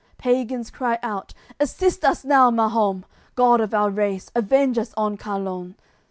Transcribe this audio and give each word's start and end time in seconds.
Pagans 0.17 0.71
cry 0.71 0.97
out 1.03 1.35
"Assist 1.59 2.03
us 2.03 2.25
now, 2.25 2.49
Mahom! 2.49 3.03
God 3.35 3.61
of 3.61 3.71
our 3.71 3.91
race, 3.91 4.31
avenge 4.33 4.79
us 4.79 4.95
on 4.97 5.15
Carlon! 5.15 5.75